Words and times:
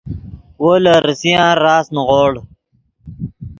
وو 0.61 0.71
لے 0.83 0.93
ریسیان 1.07 1.51
راست 1.65 1.89
نیغوڑ 1.95 2.31